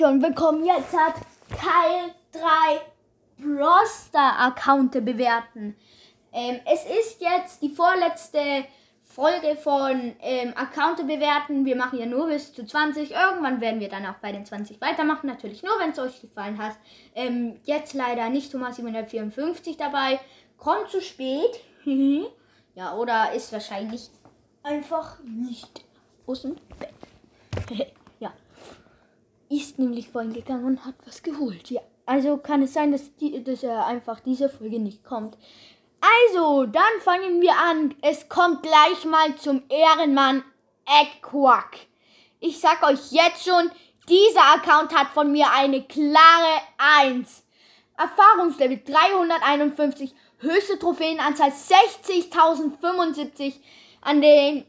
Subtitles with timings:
[0.00, 1.14] Leute und willkommen jetzt hat
[1.50, 2.80] Teil 3
[3.38, 5.76] Broster Account bewerten.
[6.32, 8.64] Ähm, es ist jetzt die vorletzte
[9.02, 11.66] Folge von ähm, Account bewerten.
[11.66, 13.10] Wir machen ja nur bis zu 20.
[13.10, 15.26] Irgendwann werden wir dann auch bei den 20 weitermachen.
[15.26, 16.76] Natürlich nur, wenn es euch gefallen hat.
[17.14, 20.20] Ähm, jetzt leider nicht Thomas 754 dabei.
[20.56, 21.60] Kommt zu spät.
[22.74, 24.08] ja, oder ist wahrscheinlich
[24.62, 25.84] einfach nicht
[26.26, 27.92] aus dem Bett.
[29.50, 31.70] Ist nämlich vorhin gegangen und hat was geholt.
[31.70, 31.82] Ja.
[32.06, 35.36] Also kann es sein, dass, die, dass er einfach diese Folge nicht kommt.
[36.00, 37.94] Also, dann fangen wir an.
[38.00, 40.42] Es kommt gleich mal zum Ehrenmann
[40.86, 41.76] Eggquack.
[42.40, 43.70] Ich sag euch jetzt schon,
[44.08, 47.44] dieser Account hat von mir eine klare 1.
[47.98, 53.56] Erfahrungslevel 351, höchste Trophäenanzahl 60.075.
[54.00, 54.24] An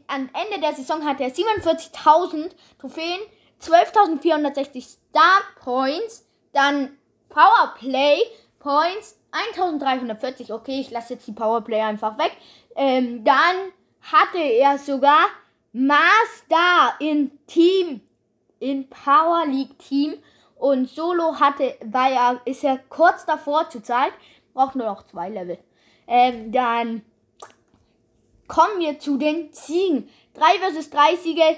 [0.08, 3.20] am Ende der Saison hat er 47.000 Trophäen,
[3.62, 8.18] 12.460 Star Points, dann Powerplay
[8.58, 10.52] Points 1340.
[10.52, 12.32] Okay, ich lasse jetzt die Powerplay einfach weg.
[12.76, 15.26] Ähm, dann hatte er sogar
[15.72, 18.00] Master in Team,
[18.58, 20.14] in Power League Team
[20.56, 24.12] und Solo hatte, war er, ist er kurz davor zu Zeit,
[24.54, 25.58] braucht nur noch zwei Level.
[26.06, 27.02] Ähm, dann
[28.46, 30.08] kommen wir zu den Siegen.
[30.34, 31.56] 3 versus 3 Siege,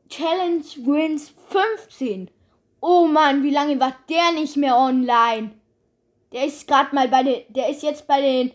[0.09, 2.31] Challenge Wins 15.
[2.79, 5.51] Oh Mann, wie lange war der nicht mehr online?
[6.31, 8.51] Der ist gerade mal bei den, der ist jetzt bei den,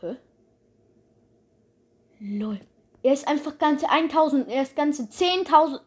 [0.00, 0.16] hä?
[2.20, 2.60] Lol.
[3.02, 5.80] Er ist einfach ganze 1000, er ist ganze 10.000,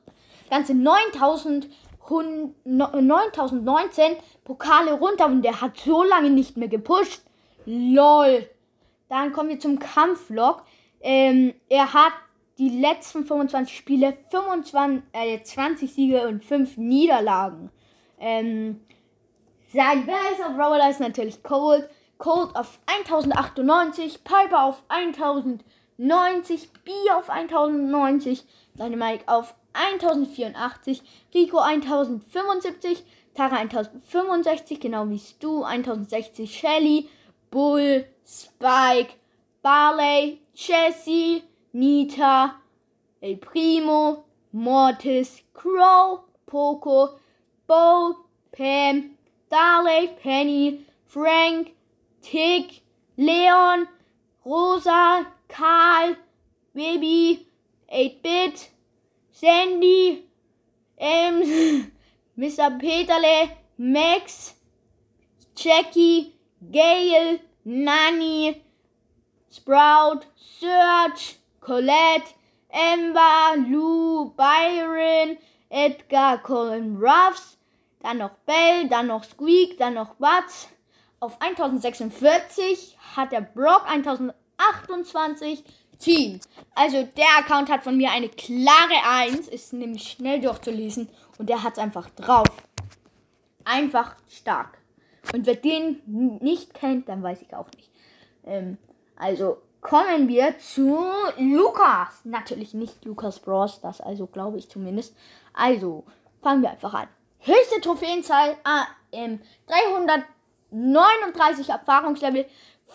[0.50, 1.68] ganze 9000,
[2.10, 7.22] 9019 Pokale runter und der hat so lange nicht mehr gepusht.
[7.66, 8.50] Lol.
[9.10, 10.64] Dann kommen wir zum Kampflog.
[11.02, 12.14] Ähm, er hat
[12.58, 17.72] die letzten 25 Spiele 25, äh, 20 Siege und 5 Niederlagen.
[18.20, 18.82] Ähm,
[19.74, 21.90] sein bester Brawler ist natürlich Cold.
[22.18, 28.46] Cold auf 1098, Piper auf 1090, B auf 1090,
[28.76, 31.02] Dynamite auf 1084,
[31.34, 37.09] Rico 1075, Tara 1065, genau wie Stu 1060, Shelly,
[37.50, 39.16] Bull, Spike,
[39.62, 41.44] Barley, Jesse,
[41.74, 42.56] Nita,
[43.22, 47.20] El Primo, Mortis, Crow, Poco,
[47.68, 49.12] Bo, Pam,
[49.50, 51.74] Darley, Penny, Frank,
[52.22, 52.82] Tick,
[53.18, 53.88] Leon,
[54.46, 56.16] Rosa, Karl,
[56.74, 57.48] Baby,
[57.94, 58.70] 8-Bit,
[59.41, 60.24] Sandy,
[60.97, 61.88] Ems,
[62.35, 62.78] Mr.
[62.78, 64.53] Peterle, Max,
[65.57, 68.62] Jackie, Gail, Nani,
[69.50, 70.28] Sprout,
[70.59, 72.35] Serge, Colette,
[72.72, 77.58] Amber, Lou, Byron, Edgar, Colin Ruffs,
[78.03, 80.69] dann noch Bell, dann noch Squeak, dann noch Butts.
[81.19, 85.63] Auf 1046 hat der Brock 1028
[86.02, 86.40] Team.
[86.76, 91.08] Also der Account hat von mir eine klare 1, ist nämlich schnell durchzulesen
[91.38, 92.48] und der hat es einfach drauf.
[93.64, 94.80] Einfach stark.
[95.34, 96.02] Und wer den
[96.42, 97.90] nicht kennt, dann weiß ich auch nicht.
[98.46, 98.78] Ähm,
[99.16, 101.00] also kommen wir zu
[101.38, 102.22] Lukas.
[102.24, 105.16] Natürlich nicht Lukas Bros, das also glaube ich zumindest.
[105.54, 106.04] Also
[106.42, 107.08] fangen wir einfach an.
[107.40, 109.40] Höchste Trophäenzahl ah, ähm,
[110.72, 112.46] 339 Erfahrungslevel,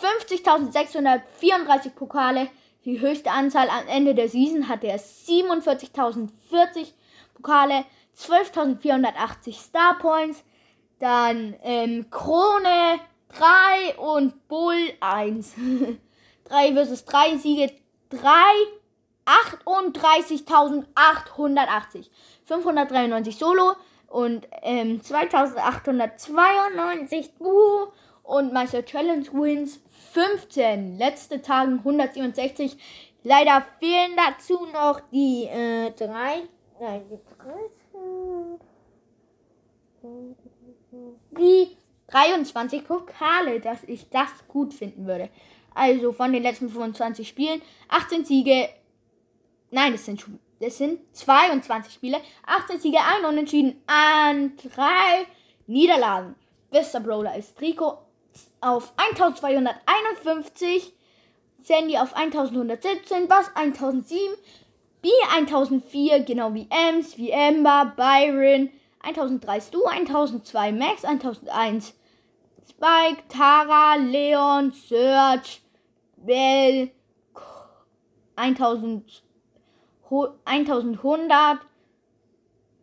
[0.00, 2.49] 50.634 Pokale.
[2.87, 6.93] Die höchste Anzahl am Ende der Season hatte er 47.040
[7.35, 7.85] Pokale,
[8.17, 10.44] 12.480 Star Points,
[11.00, 13.00] dann ähm, Krone
[13.31, 15.56] 3 und Bull 1.
[16.44, 17.73] 3 versus 3 Siege
[18.11, 18.21] 3
[19.27, 22.06] 38.880.
[22.44, 23.73] 593 Solo
[24.06, 27.93] und ähm, 2892 Duo
[28.23, 29.81] und Meister Challenge Wins
[30.12, 30.98] 15.
[30.98, 32.76] Letzte Tagen 167.
[33.22, 36.43] Leider fehlen dazu noch die äh, 3.
[36.81, 37.44] Nein, die 3.
[41.38, 41.76] Die
[42.08, 45.28] 23 Pokale, dass ich das gut finden würde.
[45.75, 48.69] Also von den letzten 25 Spielen 18 Siege.
[49.70, 50.25] Nein, das sind
[50.60, 55.26] das sind 22 Spiele, 18 Siege, ein Unentschieden an drei
[55.66, 56.34] Niederlagen.
[56.70, 57.99] Bester Brawler ist Rico
[58.61, 60.93] auf 1251,
[61.62, 64.37] Sandy auf 1117, Bass 1007,
[65.03, 71.94] B 1004, genau wie Ems, wie Amber, Byron, 1003 Stu, 1002 Max, 1001
[72.69, 75.62] Spike, Tara, Leon, Search,
[76.17, 76.91] Bell,
[78.37, 79.23] 1000,
[80.44, 81.59] 1100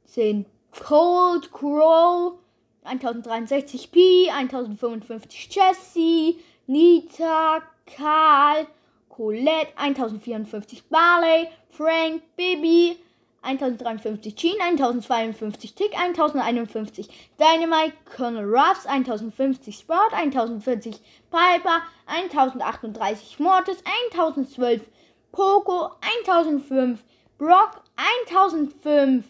[0.05, 2.39] sind Cold, Crow,
[2.85, 6.37] 1063p, 1055 Jesse,
[6.67, 8.67] Nita, Karl,
[9.09, 12.99] Colette, 1054 Barley, Frank, Bibi,
[13.43, 17.07] 1053 Jean, 1052 Tick, 1051
[17.37, 20.99] Dynamite, Colonel Ruffs, 1050 Sprout, 1040
[21.29, 24.89] Piper, 1038 Mortis, 1012
[25.31, 27.03] Poco, 1005
[27.37, 29.25] Brock, 1005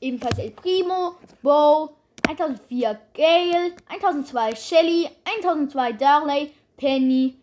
[0.00, 1.96] ebenfalls El Primo, Bo,
[2.30, 7.34] 1004 Gale, 1002 Shelly, 1002 Darley, Penny,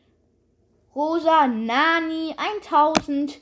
[0.96, 3.42] Rosa, Nani, 1000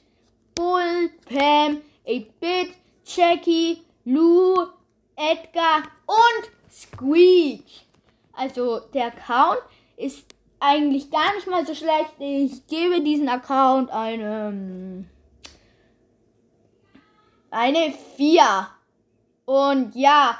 [0.55, 2.73] Bull, Pam, 8-Bit,
[3.05, 4.55] Jackie, Lou,
[5.15, 7.63] Edgar und Squeak.
[8.33, 9.61] Also der Account
[9.97, 10.25] ist
[10.59, 12.15] eigentlich gar nicht mal so schlecht.
[12.19, 15.05] Ich gebe diesen Account eine,
[17.51, 18.67] eine 4.
[19.45, 20.39] Und ja,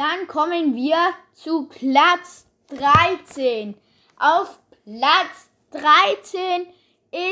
[0.00, 0.96] dann kommen wir
[1.34, 3.74] zu Platz 13.
[4.18, 6.66] Auf Platz 13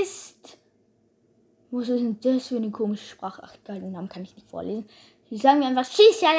[0.03, 0.59] ist
[1.71, 3.43] was ist denn das für eine komische Sprache?
[3.45, 4.89] Ach, egal, den Namen kann ich nicht vorlesen.
[5.31, 6.31] Die sagen mir einfach, schieß ja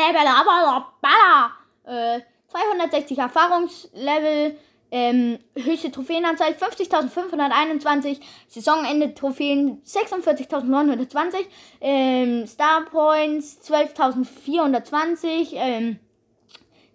[1.86, 4.58] äh, 260 Erfahrungslevel,
[4.92, 11.46] ähm, höchste Trophäenanzahl 50.521, Saisonende Trophäen 46.920,
[11.82, 16.00] ähm, Star Points 12.420, ähm,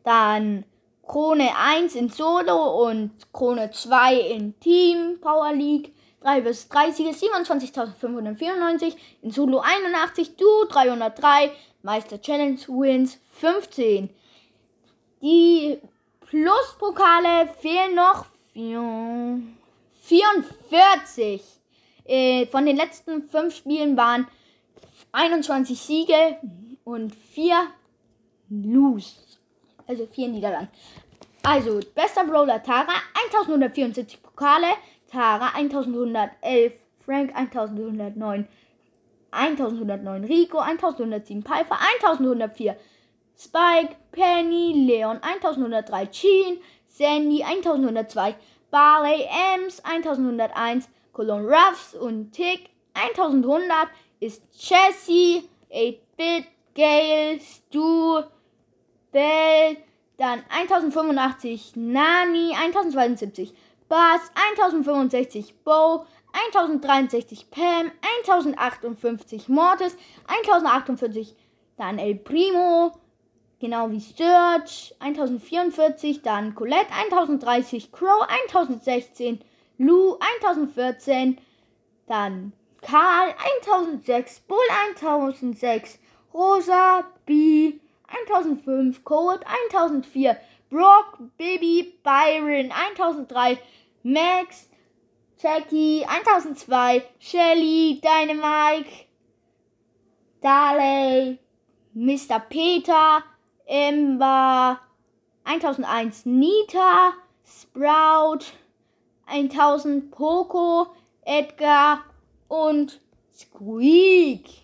[0.05, 0.65] dann
[1.07, 5.95] Krone 1 in Solo und Krone 2 in Team Power League.
[6.25, 11.53] 3 bis 30 27.594, in Solo 81, Du 303,
[11.83, 14.09] Meister Challenge Wins 15.
[15.21, 15.79] Die
[16.21, 18.25] Pluspokale fehlen noch
[18.55, 21.43] 44.
[22.07, 24.27] Äh, von den letzten 5 Spielen waren
[25.13, 26.39] 21 Siege
[26.85, 27.67] und 4
[28.49, 29.24] Lose.
[29.87, 30.69] Also 4 Niederlagen.
[31.43, 32.95] Also, bester Brawler Tara,
[33.27, 34.69] 1174 Pokale,
[35.11, 36.73] Tara 1111,
[37.05, 38.49] Frank 1109,
[39.31, 42.77] 1109 Rico, 1107 Piper, 1104
[43.37, 48.37] Spike, Penny, Leon 1103, Jean, Sandy 1102,
[48.71, 53.89] Barley, Ems 1101, Cologne Ruffs und Tick 1100
[54.21, 58.23] ist Jessie, 8-Bit, Gale, Stu,
[59.15, 59.77] Bell,
[60.17, 63.55] dann 1085 Nani, 1072
[63.89, 66.05] Bass, 1065 Bo,
[66.51, 69.97] 1063 Pam, 1058 Mortis,
[70.27, 71.37] 1048
[71.77, 72.91] dann El Primo,
[73.61, 79.41] genau wie Sturge, 1044, dann Colette, 1030 Crow, 1016
[79.79, 81.39] Lou, 1014,
[82.09, 82.53] dann
[82.83, 83.33] Karl,
[83.63, 86.01] 1006 Bull, 1006
[86.33, 87.75] Rosa, B,
[88.09, 90.39] 1005 Code, 1004
[90.71, 93.61] Brock, Baby, Byron, 1003
[94.03, 94.67] Max,
[95.41, 99.07] Jackie, 1002, Shelly, Dynamite,
[100.43, 101.39] Darley,
[101.97, 102.43] Mr.
[102.49, 103.23] Peter,
[103.67, 104.81] Ember,
[105.45, 108.53] 1001 Nita, Sprout,
[109.27, 110.95] 1000 Poco,
[111.27, 112.05] Edgar
[112.49, 113.01] und
[113.33, 114.64] Squeak.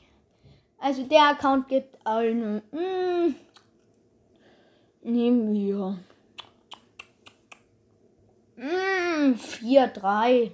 [0.80, 2.62] Also der Account gibt eine.
[2.72, 3.34] Mm,
[5.02, 5.98] nehmen wir.
[9.36, 10.52] 4, 3.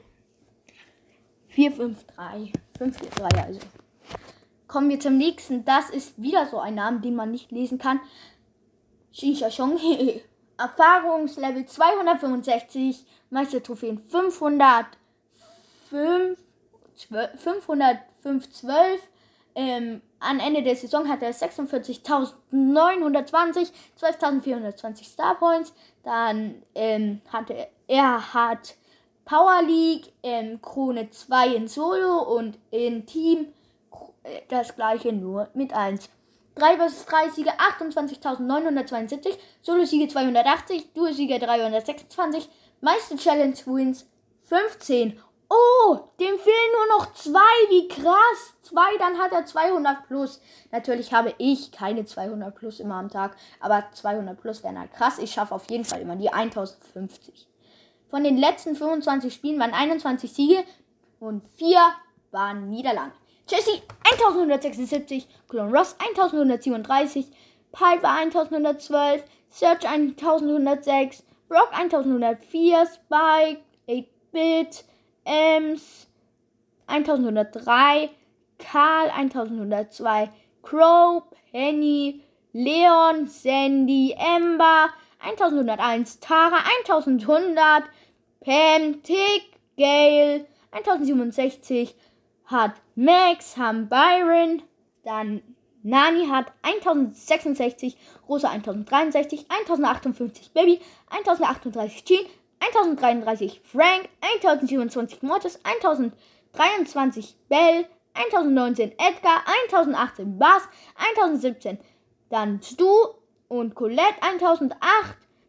[1.49, 2.53] 4, 5, 3.
[2.77, 3.61] 5, 4, 3 also.
[4.67, 5.65] Kommen wir zum nächsten.
[5.65, 8.01] Das ist wieder so ein Name, den man nicht lesen kann.
[9.13, 9.79] Shishashong.
[10.59, 13.07] Erfahrungslevel 265.
[13.31, 14.87] Meistertrophäen 500.
[15.89, 16.39] 5,
[17.37, 19.01] 512.
[19.57, 25.75] Ähm, an Ende der Saison hat er 46.920, 12.420 Star Points.
[26.05, 28.75] Dann ähm, hatte er er hat
[29.25, 33.47] Power League, ähm, Krone 2 in Solo und in Team
[34.25, 36.09] äh, das gleiche nur mit 1.
[36.57, 42.49] 3 vs 3 Siege 28.972, Solo-Siege 280, Duo-Siege 326,
[42.81, 44.07] Meister Challenge Wins
[44.49, 45.21] 15.
[45.49, 47.39] Oh, dem fehlen nur noch zwei.
[47.69, 48.55] Wie krass.
[48.63, 50.41] Zwei, dann hat er 200 plus.
[50.73, 55.19] Natürlich habe ich keine 200 plus immer am Tag, aber 200 plus wären halt krass.
[55.19, 57.49] Ich schaffe auf jeden Fall immer die 1050.
[58.09, 60.65] Von den letzten 25 Spielen waren 21 Siege
[61.21, 61.79] und 4
[62.31, 63.13] waren Niederlagen.
[63.49, 67.27] Jesse 1176, Clone Ross 1137,
[67.71, 74.85] Piper 1112, Search 1106, Brock 1104, Spike, 8-Bit,
[75.27, 76.07] Ems
[76.87, 78.11] 1103,
[78.59, 80.31] Karl 1102,
[80.63, 84.89] Crow, Penny, Leon, Sandy, Ember
[85.21, 87.85] 1101, Tara 1100,
[88.41, 91.95] Pam, Tick, Gail 1067
[92.47, 94.63] hat Max, haben Byron,
[95.05, 95.43] dann
[95.83, 97.97] Nani hat 1066,
[98.29, 100.81] Rosa 1063, 1058 Baby,
[101.11, 102.27] 1038 Jean,
[102.61, 110.63] 1033 Frank, 1027 Mortis, 1023 Bell, 1019 Edgar, 1018 Bass,
[111.15, 111.79] 1017
[112.29, 112.91] dann Stu
[113.49, 114.81] und Colette 1008,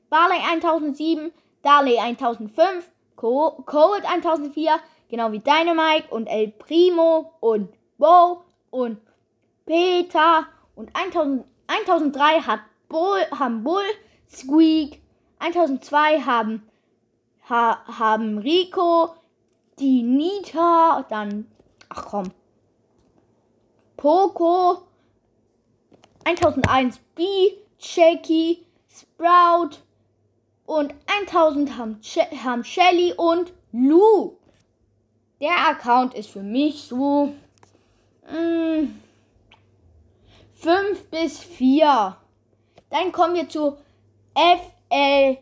[0.09, 1.31] Barley 1007,
[1.63, 8.99] Darley 1005, Cold 1004, genau wie Dynamite und El Primo und Bo und
[9.65, 10.45] Peter
[10.75, 13.83] und 1000, 1003 hat Bull, haben Bull,
[14.29, 15.01] Squeak,
[15.39, 16.69] 1002 haben,
[17.49, 19.15] ha, haben Rico,
[19.79, 21.49] die Nita, dann,
[21.89, 22.31] ach komm,
[23.95, 24.83] Poco,
[26.23, 27.23] 1001 B,
[27.79, 29.77] Shaky, Sprout
[30.65, 30.93] und
[31.25, 31.99] 1000 haben,
[32.43, 34.37] haben Shelly und Lou.
[35.39, 37.33] Der Account ist für mich so
[38.29, 39.01] mh, mm,
[40.59, 42.17] 5 bis 4.
[42.89, 43.77] Dann kommen wir zu
[44.35, 45.37] FLC.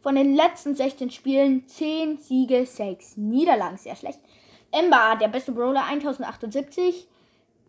[0.01, 4.21] Von den letzten 16 Spielen 10 Siege, 6 Niederlagen, sehr schlecht.
[4.71, 7.09] Ember, der beste Brawler, 1078.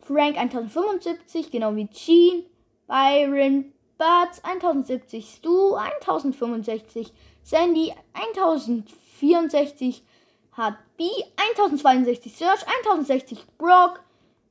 [0.02, 2.44] Frank 1075, genau wie Jean.
[2.88, 7.12] Byron, Butts 1070, Stu 1065,
[7.44, 10.04] Sandy 1064,
[10.52, 14.02] hat B 1062, Search 1060, Brock,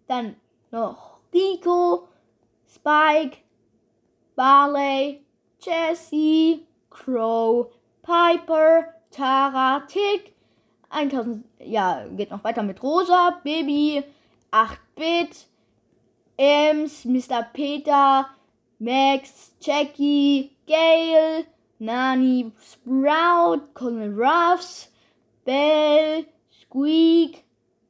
[0.09, 0.37] dann
[0.71, 2.09] noch Rico,
[2.67, 3.38] Spike,
[4.35, 5.25] Barley,
[5.61, 6.61] Jesse,
[6.91, 7.73] Crow,
[8.03, 10.35] Piper, Tara, Tick,
[10.91, 14.05] 1000, ja, geht noch weiter mit Rosa, Baby,
[14.53, 15.47] 8-Bit,
[16.37, 17.43] Ems, Mr.
[17.53, 18.29] Peter,
[18.78, 21.47] Max, Jackie, Gail,
[21.78, 24.90] Nani, Sprout, Colonel Ruffs,
[25.45, 26.26] Bell,
[26.62, 27.45] Squeak,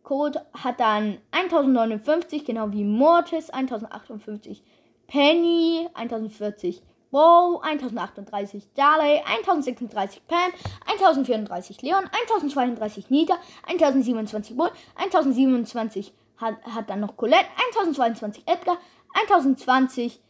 [0.05, 4.63] Code hat dann 1059, genau wie Mortis, 1058,
[5.09, 10.53] Penny, 1040, Bo, 1038 Darley, 1036 Pam,
[10.87, 18.79] 1034 Leon, 1032 Nita, 1027 Bull, 1027 hat, hat dann noch Colette, 1022 Edgar,
[19.15, 20.21] 1020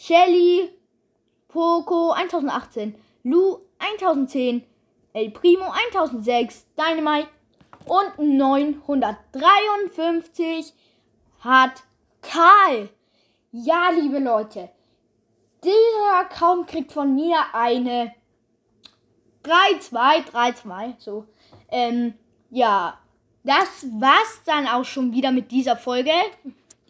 [0.00, 0.70] Shelly,
[1.48, 4.62] Poco, 1018 Lou, 1010
[5.12, 7.26] El Primo, 1006 Dynamite
[7.84, 10.72] und 953
[11.40, 11.82] hat
[12.22, 12.90] Karl.
[13.50, 14.70] Ja, liebe Leute,
[15.64, 18.14] dieser Account kriegt von mir eine
[19.42, 21.26] 3-2, 3-2, so.
[21.70, 22.14] Ähm,
[22.50, 23.00] ja,
[23.42, 26.12] das war's dann auch schon wieder mit dieser Folge.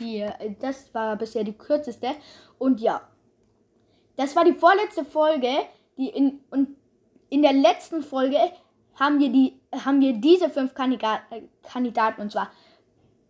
[0.01, 0.27] Die,
[0.61, 2.15] das war bisher die kürzeste.
[2.59, 3.01] Und ja,
[4.17, 5.49] das war die vorletzte Folge.
[5.97, 6.77] Die in, und
[7.31, 8.39] in der letzten Folge
[8.95, 12.51] haben wir, die, haben wir diese fünf Kandidaten, Kandidaten und zwar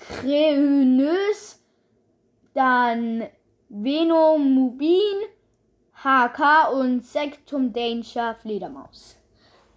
[2.54, 3.28] dann
[3.68, 5.00] Venomubin,
[6.04, 9.18] HK und Sectum Danger Fledermaus.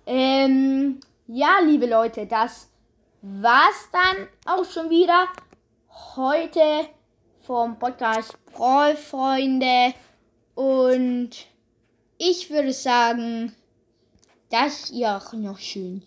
[0.07, 2.71] Ähm, ja, liebe Leute, das
[3.23, 5.29] war's dann auch schon wieder
[6.17, 6.89] heute
[7.43, 9.95] vom Podcast Freunde
[10.55, 11.31] und
[12.19, 13.55] ich würde sagen,
[14.51, 16.03] dass ihr auch noch schön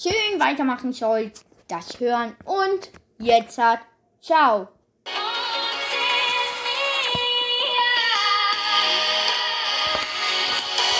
[0.00, 3.80] schön weitermachen sollt das hören und jetzt hat
[4.20, 4.79] ciao.